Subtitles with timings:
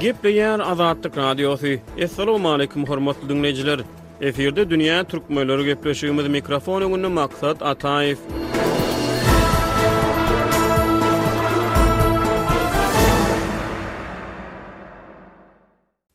[0.00, 1.66] Gepleyen Azadlık Radyosu.
[1.98, 3.80] Esselamu alaykum hormatly dünneciler.
[4.20, 8.18] Efirde Dünya türkmenleri Möylörü Gepleşiyumuz mikrofonu maksat Ataif.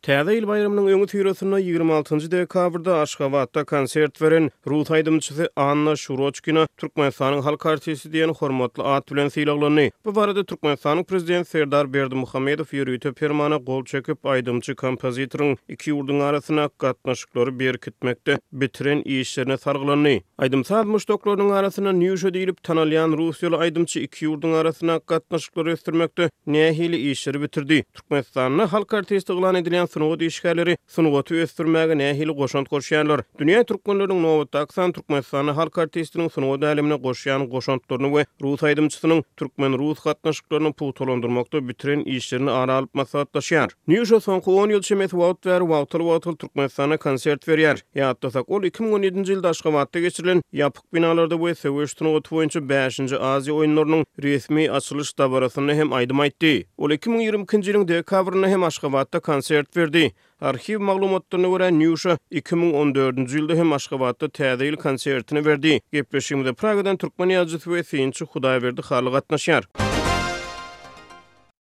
[0.03, 7.41] Täze ýyl bayramynyň öňü töýresine 26-njy dekabrda Aşgabatda konsert beren Ruth Aydymçy Anna Şuroçkina Türkmenistanyň
[7.45, 9.85] halk artisti diýen hormatly at bilen silahlandy.
[10.05, 16.69] Bu barada Türkmenistanyň prezidenti Serdar Berdimuhammedow ýürüýte permana gol çekip Aydymçy kompozitoryň iki ýurdun arasyna
[16.79, 20.17] gatnaşyklary berkitmekde bitiren işlerine sargylandy.
[20.37, 27.41] Aydymça müşdoklaryň arasyna nýüşe diýilip tanalýan Russiýaly Aydymçy iki ýurdun arasyna gatnaşyklary ösdürmekde nähaýli işleri
[27.41, 27.83] bitirdi.
[27.93, 33.23] Türkmenistanyň halk artisti glan edilen sunuwat işgärleri sunuwatı östürmäge nähil goşant goşýanlar.
[33.39, 39.77] Dünýä türkmenleriniň nowatda aksan türkmenistany halk artistiniň sunuwat älemine goşýan goşantlaryny we rus aýdymçysynyň türkmen
[39.79, 43.69] rus gatnaşyklaryny puwtolandyrmakda bitiren işlerini ara alyp maslahatlaşýar.
[43.87, 47.81] Nýuşa soňky 10 ýyl şemet wagt ber wagtyl wagtyl türkmenistana konsert berýär.
[47.95, 54.05] Ýatdasak ol 2017-nji ýylda Aşgabatda geçirilen ýapyk binalarda we Sowet sunuwat boýunça 5-nji Aziýa oýunlarynyň
[54.23, 56.65] resmi açylyş dabarasyny hem aýdym aýtdy.
[56.77, 60.05] Ol 2022-nji ýylyň dekabrynda hem Aşgabatda konsert berdi.
[60.49, 65.77] Arxiv maglumatlaryna görä Nyusha 2014-nji ýylda hem Aşgabatda täzeýil konsertini berdi.
[65.99, 69.71] Gepleşigimde Pragadan türkmen ýazgysy we Finçi Hudaýberdi xalyga atnaşýar.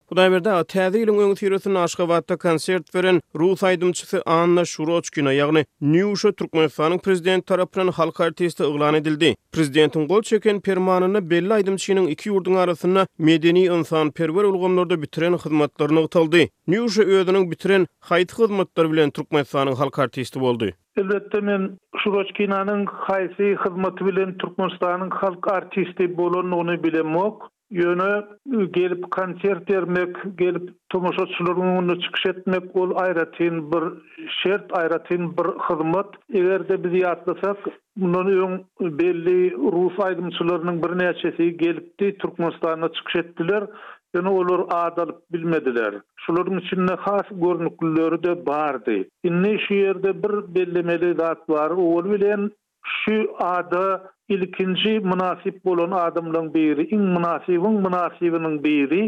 [0.07, 5.63] Hudaý berde täzeýiliň öňüňe ýetirýän Aşgabatda konsert beren Ruh aýdymçysy Anna Şurochkina, ýagny
[5.95, 9.33] Newşa Türkmenistanyň prezident tarapyndan halk artisti oglan edildi.
[9.57, 16.01] Prezidentiň gol çeken permanyny belli aýdymçynyň iki ýurduň arasyna medeni insan perwer ulgamlarda bitiren hyzmatlaryny
[16.07, 16.45] ýetirdi.
[16.77, 20.71] Newşa öýüniň bitiren haýyt hyzmatlary bilen Türkmenistanyň halk artisti boldy.
[21.03, 21.67] Elbetde men
[22.05, 27.49] Şurochkinanyň haýsy hyzmaty bilen Türkmenistanyň halk artisti bolanyny bilemok.
[27.71, 28.25] Yönü
[28.71, 33.83] gelip konsert vermek, gelip tomoşa çılırmını çıkış etmek, ol ayratin bir
[34.43, 36.07] şert, ayratin bir hizmet.
[36.33, 37.57] Eğer de bizi atlasak,
[37.97, 38.65] bunun ön
[38.99, 43.65] belli Rus aydınçılarının bir neçesi gelipti de Türkmenistan'a çıkış ettiler.
[44.15, 45.95] Yönü olur ağdalıp bilmediler.
[46.17, 48.95] Şuların içinde has görünüklülüklülü de bağırdı.
[49.25, 52.51] İnni şu yerde bir bellemeli bir var, ol bilen,
[52.87, 54.03] şu adı,
[54.35, 59.03] ilkinji munasib bolan adamlaryň biri, iň munasibiň munasibiniň biri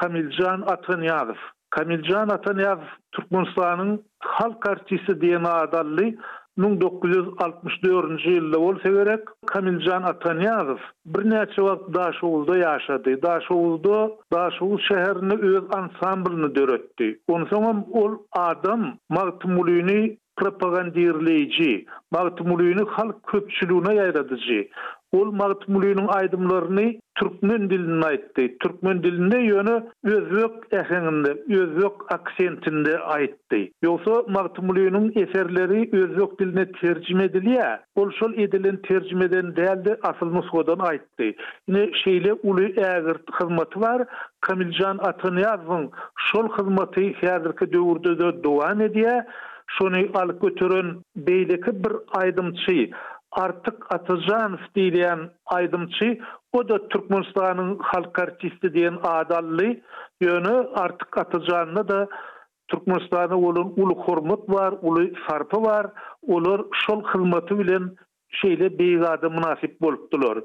[0.00, 1.40] Kamiljan Atanyaryw.
[1.76, 2.84] Kamiljan Atanyaryw
[3.16, 3.94] Türkmenistanyň
[4.34, 6.10] halk artisti diýen adaly
[6.58, 10.80] 1964-nji ýylda bolsa gerek, Kamiljan Atanyaryw
[11.16, 13.16] birnäçe wagt Daşowulda ýaşady.
[13.24, 14.00] Daşowulda
[14.36, 17.10] Daşowul şäherini öz ansamblyny döretdi.
[17.28, 18.18] On zaman ol
[18.48, 20.08] adam Martmulyny
[20.38, 24.68] propagandirleyici, mağtumuluyunu halk köpçülüğüne yayradıcı.
[25.12, 28.56] Ol mağtumuluyunun aydımlarını Türkmen diline aitti.
[28.60, 31.30] Türkmen diline yönü özök ehenginde,
[31.62, 33.72] özök aksentinde aitti.
[33.82, 39.96] Yoksa mağtumuluyunun eserleri özök diline tercüme edili ya, ol şol edilen tercüme edilen değil de
[40.02, 41.36] asıl nusodan aitti.
[41.68, 43.02] Yine şeyle ulu eğer
[43.40, 44.04] hizmeti var,
[44.40, 45.90] Kamilcan Atanyaz'ın
[46.32, 49.26] şol hizmeti hizmeti hizmeti hizmeti hizmeti hizmeti
[49.68, 52.90] şunu al götürün beyleki bir aydımçı
[53.32, 56.18] artık atajan diyen aydımçı
[56.52, 59.76] o da Türkmenistan'ın halk artisti diyen adallı
[60.20, 62.08] yönü artık atacağını da
[62.68, 65.86] Türkmenistan'a olan ulu hormat var, ulu sarpı var,
[66.28, 67.90] olur şol hılmatı bilen
[68.30, 70.38] şeyle beyzada münasip bolptular.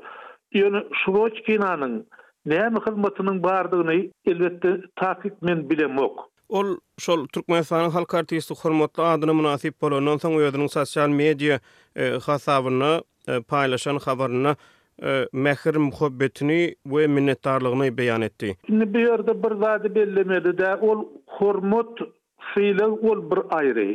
[0.53, 2.07] Yönü Şubochkina'nın
[2.47, 6.19] Näme hyzmatynyň bardygyny elbetde takip men bilemok.
[6.19, 6.29] ok.
[6.57, 6.67] ol
[7.01, 11.57] şol Türkmenistanyň halk artisti hormatly adyny bolan bolanyň soň özüniň sosial media
[11.95, 12.93] e, hasabyny
[13.27, 16.59] e, paýlaşan habaryny e, mehir muhabbetini
[16.93, 18.51] we minnetdarlygyny beýan etdi.
[18.67, 21.93] Şimdi bir ýerde bir zady bellemeli de ol hormat
[22.53, 23.89] fiili ol bir aýry.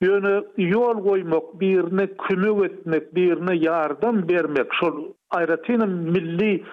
[0.00, 4.94] Yönü yol goýmak, birine kömek etmek, birine yardım bermek, şol
[5.34, 6.64] aýratynyň milli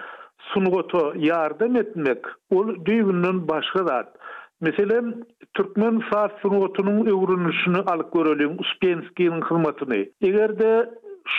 [0.52, 2.20] sunugoto yardım etmek
[2.50, 4.14] ol düýgünden başga zat.
[4.62, 5.24] Meselen
[5.54, 10.02] Türkmen Fars sunuwatynyň öwrünüşini alyp görelim Uspenskiň hyzmatyny.
[10.28, 10.88] Egerde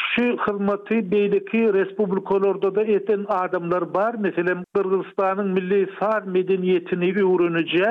[0.02, 7.90] şu hyzmaty beýleki respublikalarda da eten adamlar bar, meselen Kırgızstanyň milli saat medeniýetini öwrünüje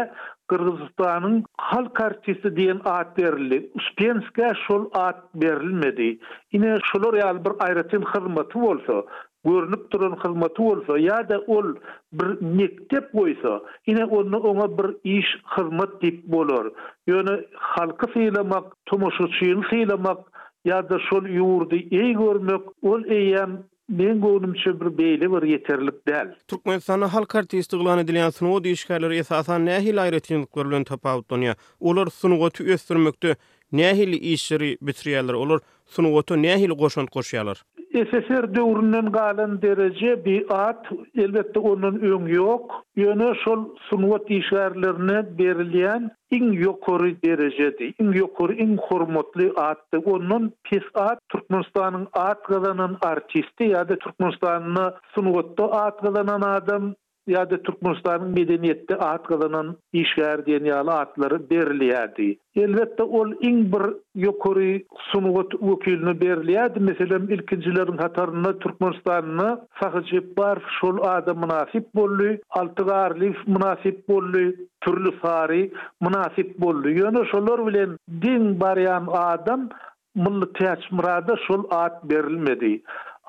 [0.48, 3.58] Kırgızstanyň halk artisti diýen ad berildi.
[3.80, 6.18] Uspenskiň şol ad berilmedi.
[6.56, 9.04] Ine şolary bir aýratyn hyzmaty bolsa,
[9.44, 11.64] görünüp duran hizmeti bolsa ya da ol
[12.12, 15.26] bir mektep boysa ine onu ona bir iş
[15.56, 16.66] hizmet dip bolar.
[17.06, 20.18] Yöne halkı feylemek, tumuşu çyyn feylemek
[20.64, 23.50] ya da şol yurdu iyi görmek ol eyen
[23.88, 26.34] Men gönümçe bir beýle bir ýeterlik däl.
[26.48, 31.54] Türkmen sanany halk artisti gulan edilen sunuw düşkärler esasan nähi laýretini görlen tapawut dünýä.
[31.80, 33.36] Olar sunuwa tüýestirmekde
[33.72, 37.56] nähi işleri bitirýärler, olar sunuwa tü nähi goşun goşýarlar.
[37.94, 40.86] SSR döwründen galan derece bir at
[41.18, 42.66] elbette onun öň ýok
[43.02, 43.60] ýöne şol
[43.90, 46.08] sunwat işgärlerini berilýän
[46.38, 53.70] iň ýokary derijedi iň ýokary iň hormatly atdy onun pis at Türkmenistanyň at galanan artisti
[53.70, 54.82] ýa-da Türkmenistanyň
[55.18, 56.92] sunwatda at galanan adam
[57.32, 59.68] ya da türkmenistanyň medeniýetde aýt galanan
[60.02, 62.26] işgär diýen ýaly atlary berilýärdi.
[62.64, 63.84] Elbetde ol in bir
[64.24, 64.74] ýokary
[65.10, 66.80] sunuwat wekilini berilýärdi.
[66.88, 69.40] Meselem ilkincilerin hatarynda türkmenistanyň
[69.82, 74.46] sahajyp bar şol ada munasip bolly, altygarly munasip bolly,
[74.86, 75.62] türli fary
[76.00, 76.94] munasip bolly.
[77.00, 79.68] Ýöne şolar bilen din baryan adam
[80.14, 82.74] mulla tiyaç murada şol at berilmedi.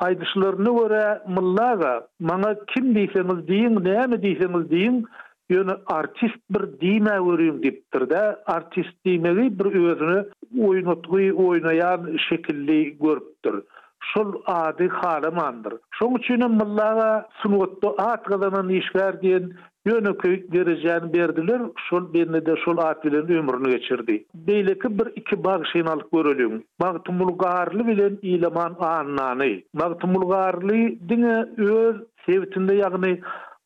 [0.03, 1.03] aýdyşlaryny görä
[1.35, 1.91] mullaga,
[2.29, 4.95] "Maňa kim diýseňiz diýin, näme diýseňiz diýin,
[5.55, 8.21] ýöne artist bir diýme görüň" diýipdir de,
[8.55, 10.19] artist diýmegi bir özüni
[10.69, 13.61] oýnatgy, oýnaýan şekilli görüpdir.
[14.13, 15.73] şol adi halamandır.
[15.99, 18.27] Şoň üçin mullaga sunuwatda at
[18.69, 19.53] işler diýen
[19.85, 24.25] Yönü köyük gereceğini verdiler, şol benle de şol atvilerin ömrünü geçirdi.
[24.35, 26.65] Beyle ki bir iki bağ şeyin alık görülüyün.
[26.79, 27.39] Maktumul
[27.87, 29.63] bilen ilaman anlani.
[29.73, 31.95] Maktumul garli dine öz
[32.25, 33.21] sevitinde yagni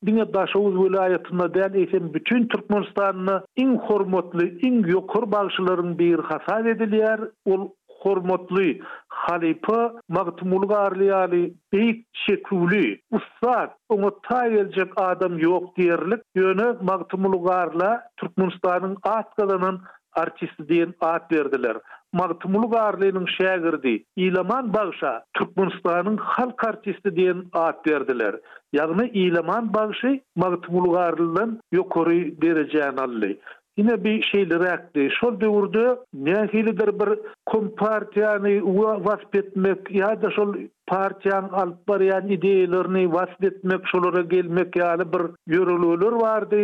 [0.06, 7.20] dine daşavuz vilayetinde den eysen bütün Türkmenistanlı in hormotlu in yokur bağışlarların bir hasar ediliyar.
[7.46, 7.70] Ol
[8.04, 8.80] hormatly
[9.10, 12.86] halipa magtumul ali beýik şekuli
[13.18, 17.92] ussat oňa taýyljak adam ýok diýerlik ýöne magtumul garla
[18.22, 19.78] Türkmenistanyň atgalanyň
[20.22, 21.78] artisti diýen at berdiler.
[22.20, 28.40] Magtumul garlynyň şägirdi Ilaman Bagşa Türkmenistanyň halk artisti diýen at berdiler.
[28.76, 33.36] Ýagny Ilaman Bagşy Magtumul garlynyň ýokary derejäni aldy.
[33.80, 35.10] Ine bir şeyli reakti.
[35.22, 38.62] Şol dövürde nehilidir bir kompartiyani
[39.06, 40.56] vasf etmek ya da şol
[40.88, 46.58] partiyan alıp barayan ideyelerini vasf etmek şolara gelmek yani bir yorululur vardı.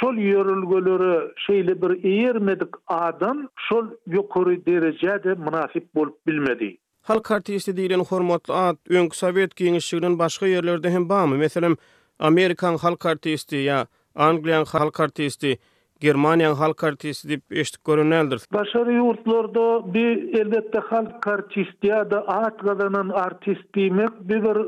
[0.00, 6.76] Şol yorulgulları şeyli bir eğirmedik adam şol yukarı derecede münasip bolup bilmedi.
[7.06, 11.36] Halk artisti diýilen hormatly ad, öňkü sovet giňişliginiň başga ýerlerde hem barmy?
[11.38, 11.74] Meselem,
[12.18, 15.58] Amerikan halk artisti ýa Angliýan halk artisti
[16.04, 18.42] Germaniýa halk artisti diýip eşdik görünýärdir.
[18.56, 19.62] Başary ýurtlarda
[19.94, 24.60] bir elbetde halk artisti ýa-da at gadanyň artisti diýmek bir, bir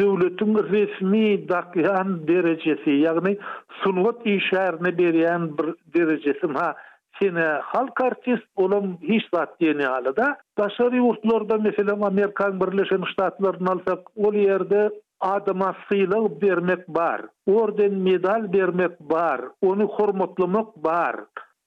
[0.00, 1.24] döwletiň resmi
[1.54, 3.34] daýan derejesi, ýagny
[3.82, 6.52] sunwat işärini berýän bir derejesi.
[6.58, 6.68] Ha,
[7.18, 7.40] sen
[7.72, 10.30] halk artist bolan hiç wagt ýene halda.
[10.58, 14.86] Başary ýurtlarda meselem Amerikanyň Birleşen Ştatlaryndan alsak, ol ýerde
[15.20, 21.16] adama sıylıq vermek bar, orden medal bermek bar, onu hormatlamak bar.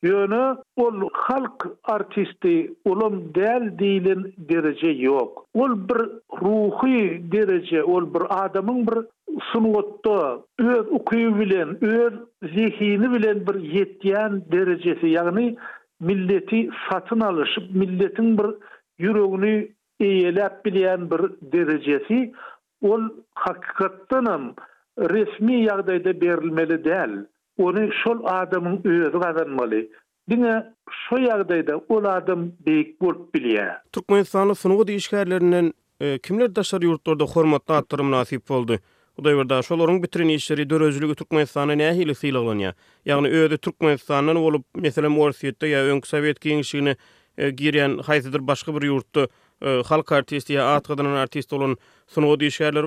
[0.03, 5.45] Yönü ol halk artisti olum del dilin derece yok.
[5.53, 5.97] Ol bir
[6.45, 8.95] ruhi derece, ol bir adamın bir
[9.53, 12.13] sunuotta öz ukuyu bilen, öz
[12.43, 15.07] zihini bilen bir yetiyen derecesi.
[15.07, 15.55] Yani
[16.01, 18.45] milleti satın alışıp milletin bir
[18.97, 22.33] yüreğini eyelep bilen bir derecesi.
[22.87, 23.01] ol
[23.45, 24.43] hakikatdan hem
[25.13, 27.19] resmi ýagdaýda berilmeli däl.
[27.57, 29.81] Onu şol adamyň özü gazanmaly.
[30.29, 30.53] Dine
[31.05, 33.79] şo ýagdaýda ol adam beýik bolup bilýär.
[33.93, 38.77] Türkmenistanyň synagy diýişgärlerinden e, kimler daşary ýurtlarda hormatly atdyr münasip boldy.
[39.19, 42.73] Hudaý berdi, şolaryň bitirini işleri dörözlügi Türkmenistanyň nähili syýlaglanýar.
[42.73, 46.95] Ýagny yani, öýde Türkmenistanyň bolup, meselem Orsiýetde ýa Öňkü Sowet Kengişigini
[47.37, 49.27] e, giren haýsydyr başga bir ýurtda
[49.61, 51.75] E, halk artisti ya at kadının olun
[52.07, 52.37] sunu o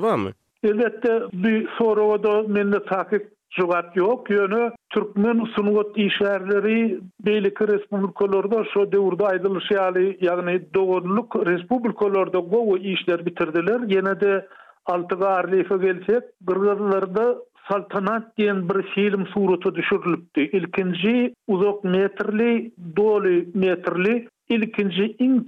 [0.03, 0.31] var mı?
[0.65, 7.01] Elbette bir soru o da menne takip cugat yok yönü Türkmen sunu o diyiş yerleri
[7.21, 14.47] beylikir respublikolorda şu devurda aydılı şey hali yani doğruluk respublikolorda o işler bitirdiler yine de
[14.87, 17.37] altı garlifi gelsek gırgırlarda
[17.71, 20.41] Saltanat diyen bir film suratı düşürülüktü.
[20.41, 25.47] İlkinci uzak metrli, doli metrli ilkinji in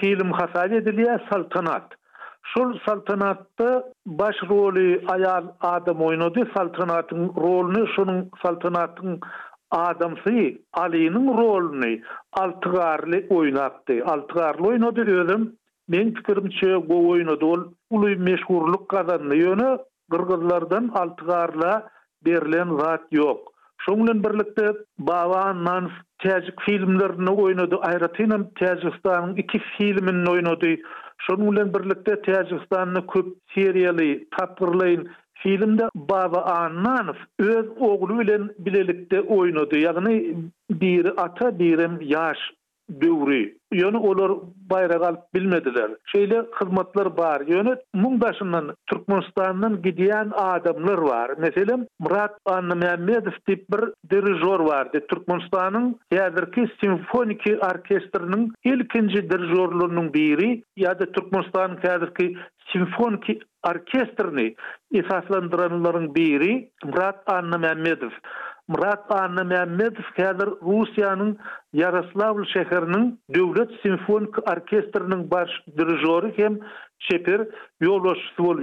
[0.00, 1.94] film hasal edilýä Saltanat.
[2.52, 3.84] Şol Saltanatda
[4.18, 6.40] baş roly ayal adam oýnady.
[6.56, 9.14] Saltanatyň roluny şonuň Saltanatyň
[9.78, 14.04] adamsy Ali'nin roluny altıgarlı oynattı.
[14.06, 15.56] Altıgarlı oynadı özüm.
[15.88, 17.46] Men pikirimçe bu oynadı.
[17.46, 19.36] Ol ulu meşhurluk kazandı.
[19.36, 19.78] Yönü
[20.10, 21.90] kırgızlardan altıgarla
[22.24, 23.53] berilen zat yok.
[23.86, 24.72] Şoňlan birlikde
[25.08, 25.90] Baba Nan
[26.22, 30.70] täzik filmlerini oýnady, Aýratynam Täzikistanyň iki filmini oýnady.
[31.26, 35.04] Şoňlan birlikde Täzikistanyň köp seriýaly, tapyrlyň
[35.42, 37.12] filmde Baba Nan
[37.50, 39.84] öz ogly bilen bilelikde oýnady.
[39.84, 40.18] Ýagny
[40.84, 42.38] biri ata, biri ýaş
[43.00, 43.58] dövri.
[43.72, 44.32] Yani olar
[44.70, 45.90] bayrak alıp bilmediler.
[46.12, 47.40] Şeyle bar var.
[47.46, 51.30] Yani Mungdaşı'nın Türkmenistan'ın gidiyen adamlar var.
[51.38, 55.00] Mesela Murat Anlı Mehmetov tip bir dirijor vardı.
[55.10, 62.36] Türkmenistan'ın yadırki simfoniki orkestrinin ilkinci dirijorluğunun biri ya da Türkmenistan'ın yadırki
[62.72, 64.54] simfoniki orkestrini
[64.94, 67.58] esaslandıranların biri Murat Anlı
[68.68, 71.38] Murat Anna Mehmetov Kader Rusiyanın
[71.72, 76.58] Yaroslavl şehrinin Devlet Simfonik Orkestrinin baş dirijori hem
[76.98, 77.40] çeper
[77.80, 78.56] yoloşçu bol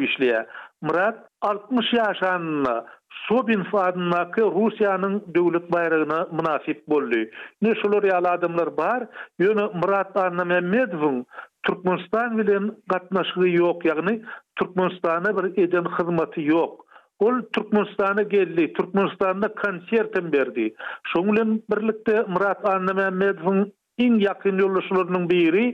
[0.81, 7.17] Murat 60 yaşanını Sobin fadına Rusiyanın devlet bayrağına münasip boldu.
[7.61, 9.07] Ne şolary adamlar bar,
[9.39, 11.25] yönü Murat Anna Mehmetovun
[11.63, 14.15] Türkmenistan bilen gatnaşygy ýok, ýagny
[14.55, 16.73] Türkmenistana bir eden hyzmaty ýok.
[17.21, 20.75] Ol Türkmenistan'a geldi, Türkmenistan'da konsertim berdi.
[21.15, 25.65] Şoňlen birlikde Murat Anna Mehmet'in in ýakyn ýoldaşlarynyň biri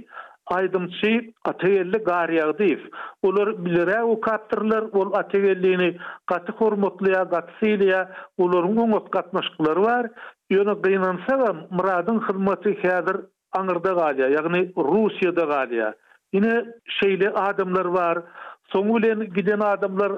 [0.55, 1.13] Aydymçy
[1.49, 2.81] Ateýelli Garyagdyw.
[3.23, 5.89] Olar bilire o katdyrlar, ol Ateýelliýini
[6.31, 8.01] gaty hormatlaýa, gaty silýä,
[8.45, 10.05] olaryň öňe gatnaşyklary bar.
[10.57, 13.17] Ýöne gynansa da Muradyň hyzmaty häzir
[13.59, 14.27] Angarda galiya.
[14.35, 14.61] ýagny
[14.91, 15.93] Russiýada galya.
[16.33, 16.57] Ine
[16.99, 18.15] şeýle adamlar bar.
[18.73, 20.11] Soňulen giden adamlar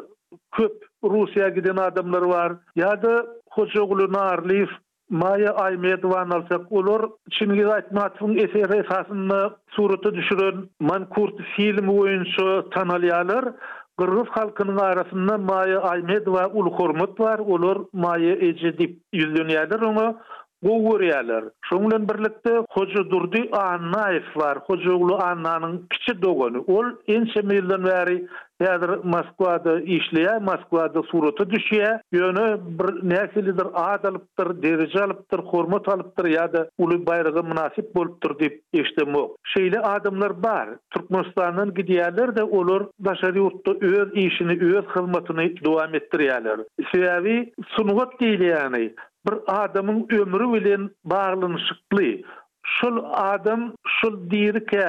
[0.57, 2.51] köp Rusiya giden adamlar var.
[2.75, 4.69] Ya da Hocaoglu Narlif,
[5.09, 7.09] Maya Aymedovan alsak olur.
[7.31, 10.71] Çingi Aytmatov'un eser esasını suratı düşürün.
[10.79, 13.45] Mankurt film oyuncu tanalyalar.
[13.97, 17.39] Gırgız halkının arasında Maya Aymedova ul hormat var.
[17.39, 20.17] Olur Maya Ece dip yüzlönyalar onu.
[20.63, 21.43] Gowuryalar.
[21.69, 24.57] Şoňlan birlikde Hoja Durdy Annaýew bar.
[24.57, 26.57] Hoja ulu Annanyň kiçi dogany.
[26.67, 28.27] Ol ensemelden bäri
[28.59, 32.47] Ya adır Moskwada işley, Moskwada surata düşe, öňü
[32.79, 39.37] bir näse lider adalypdyr, derejalypdyr, hormat alypdyr, ýa-da uly bayrygyna munasyp bolupdyr diýip eşidimok.
[39.53, 40.67] Şeýle adamlar bar.
[40.93, 46.57] Türkmenistan'yň gidiýerleri de olur, başarypdyr öz işini, öz hyzmatyny dowam ettirýärler.
[46.95, 47.37] Ýeňi
[47.75, 48.85] süňugy dili ýany,
[49.25, 52.09] bir adamyň ömri bilen baglanyşykly.
[52.75, 52.95] Şul
[53.33, 53.61] adam
[53.99, 54.87] şul diýerkä,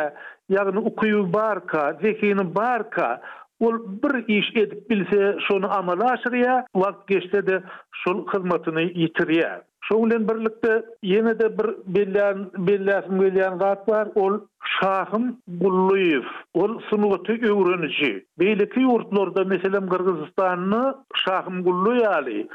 [0.50, 3.20] ýa-ni barka, zekini barka,
[3.60, 3.74] ol
[4.04, 7.62] bir iş edip bilse şonu amala aşırıya, vakt geçse de
[7.92, 9.62] şol hizmetini yitirye.
[9.82, 14.08] Şoğulen birlikte yine de bir bilen bilen bilen zat var.
[14.14, 14.40] Ol
[14.80, 16.22] Şahım Gulluyev.
[16.54, 18.26] Ol sınıvatı öğrenici.
[18.38, 22.48] Beyliki yurtlarda meselem Kırgızistan'ı Şahım Gulluyev ali.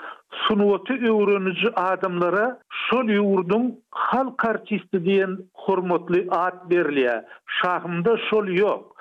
[0.48, 2.60] Sınıvatı öğrenici adamlara
[2.90, 7.26] şol yurdun halk artisti diyen hormatlı ad berliye.
[7.46, 8.96] Şahımda şol yok.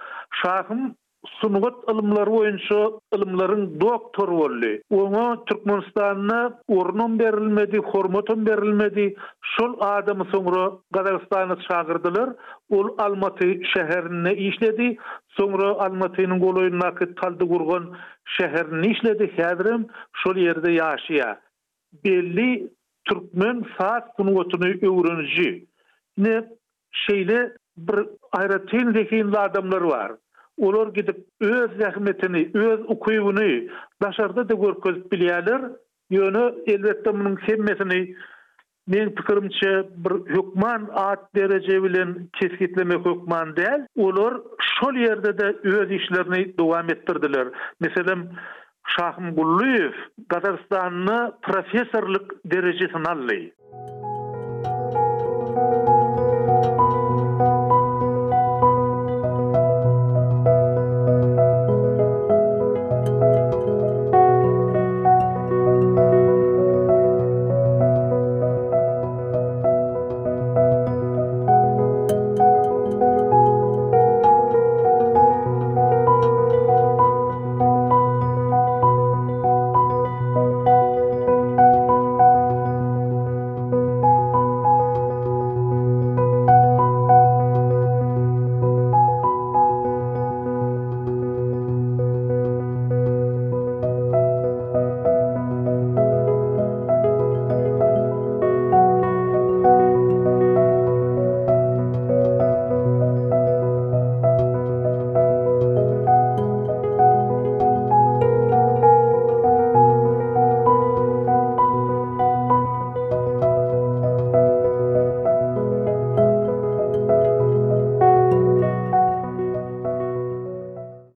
[0.44, 0.94] Şahım
[1.40, 2.78] sunugat ilimleri boyunca
[3.16, 4.82] ılımların doktor bolli.
[4.92, 9.16] Oňa Türkmenistanyna ornun berilmedi, hormatyň berilmedi.
[9.42, 12.30] Şol adam sonra Gazagystana çağırdylar.
[12.70, 14.96] Ol Almaty şäherine işledi.
[15.38, 17.86] Soňra Almatynin goloýyna nakyt taldy gurgan
[18.36, 19.24] şäherini işledi.
[19.36, 19.82] Häzirim
[20.20, 21.36] şol ýerde ýaşaýa.
[22.04, 22.68] Belli
[23.08, 25.66] Türkmen saat sunugatyny öwrenji.
[26.18, 26.44] Ne
[27.06, 27.98] şeýle bir
[28.38, 30.10] aýratyn dehinli adamlar bar.
[30.58, 33.68] olar gidip öz zähmetini, öz ukuyuvunu
[34.02, 35.60] başarda da görközüp bilyalir.
[36.10, 38.14] Yönü elbette bunun semmesini
[38.86, 43.86] men pikirimçe bir hukman at derece bilen keskitleme hukman däl.
[43.96, 44.34] Olar
[44.74, 47.48] şol ýerde de öz işlerini dowam ettirdiler.
[47.80, 48.28] Meselim
[48.86, 49.90] Şahım Gulluyev,
[50.28, 54.03] Gazarstanlı profesörlük derecesini alley.